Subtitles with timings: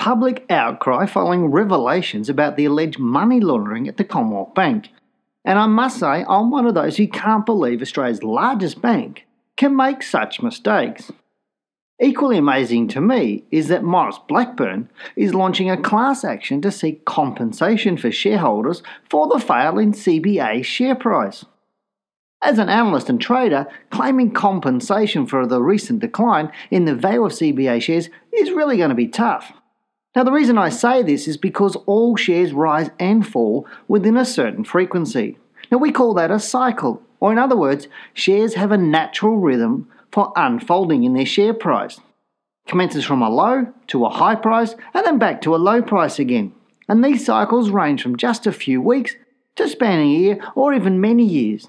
[0.00, 4.88] public outcry following revelations about the alleged money laundering at the Commonwealth Bank.
[5.44, 9.26] And I must say, I'm one of those who can't believe Australia's largest bank
[9.58, 11.12] can make such mistakes.
[12.00, 17.04] Equally amazing to me is that Maurice Blackburn is launching a class action to seek
[17.04, 21.44] compensation for shareholders for the fail in CBA share price.
[22.40, 27.32] As an analyst and trader, claiming compensation for the recent decline in the value of
[27.32, 29.52] CBA shares is really going to be tough.
[30.16, 34.24] Now, the reason I say this is because all shares rise and fall within a
[34.24, 35.38] certain frequency.
[35.70, 39.88] Now, we call that a cycle, or in other words, shares have a natural rhythm
[40.10, 42.00] for unfolding in their share price.
[42.66, 46.18] Commences from a low to a high price and then back to a low price
[46.18, 46.52] again.
[46.88, 49.14] And these cycles range from just a few weeks
[49.56, 51.68] to spanning a year or even many years.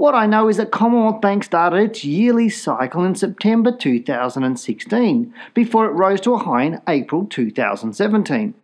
[0.00, 5.84] What I know is that Commonwealth Bank started its yearly cycle in September 2016 before
[5.84, 8.54] it rose to a high in April 2017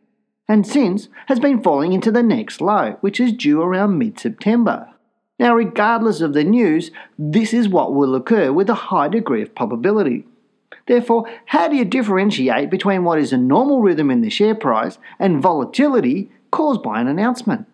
[0.49, 4.89] and since has been falling into the next low, which is due around mid September.
[5.39, 9.55] Now, regardless of the news, this is what will occur with a high degree of
[9.55, 10.25] probability.
[10.87, 14.97] Therefore, how do you differentiate between what is a normal rhythm in the share price
[15.19, 17.67] and volatility caused by an announcement?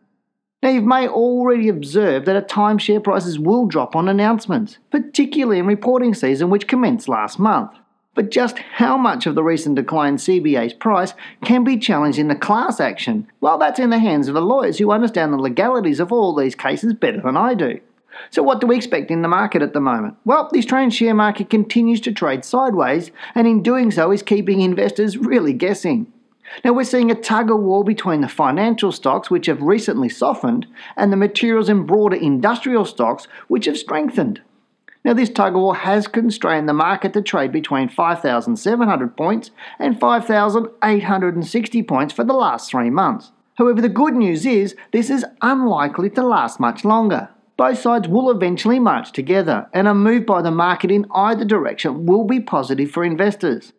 [0.63, 5.59] Now, you may already observe that at times share prices will drop on announcements, particularly
[5.59, 7.73] in reporting season, which commenced last month.
[8.15, 12.29] But just how much of the recent decline in CBA's price can be challenged in
[12.29, 13.27] the class action?
[13.41, 16.55] Well, that's in the hands of the lawyers who understand the legalities of all these
[16.55, 17.81] cases better than I do.
[18.31, 20.15] So, what do we expect in the market at the moment?
[20.25, 24.61] Well, the Australian share market continues to trade sideways, and in doing so, is keeping
[24.61, 26.13] investors really guessing.
[26.65, 30.67] Now, we're seeing a tug of war between the financial stocks, which have recently softened,
[30.97, 34.41] and the materials and broader industrial stocks, which have strengthened.
[35.05, 39.99] Now, this tug of war has constrained the market to trade between 5,700 points and
[39.99, 43.33] 5,860 points for the last three months.
[43.57, 47.31] However, the good news is this is unlikely to last much longer.
[47.57, 52.07] Both sides will eventually march together, and a move by the market in either direction
[52.07, 53.73] will be positive for investors.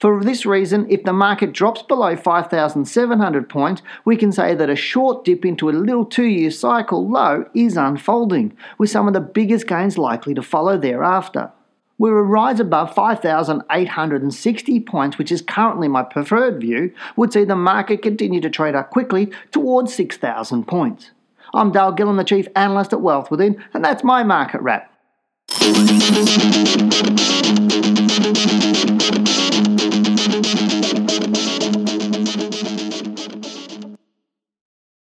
[0.00, 4.76] For this reason, if the market drops below 5,700 points, we can say that a
[4.76, 9.20] short dip into a little two year cycle low is unfolding, with some of the
[9.20, 11.52] biggest gains likely to follow thereafter.
[11.96, 17.54] Where a rise above 5,860 points, which is currently my preferred view, would see the
[17.54, 21.12] market continue to trade up quickly towards 6,000 points.
[21.54, 24.90] I'm Dale Gillham, the Chief Analyst at Wealth Within, and that's my market wrap.